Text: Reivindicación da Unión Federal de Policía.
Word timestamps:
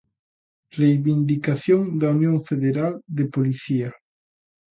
Reivindicación 0.79 1.81
da 2.01 2.07
Unión 2.17 2.37
Federal 2.49 2.93
de 3.17 3.25
Policía. 3.35 3.89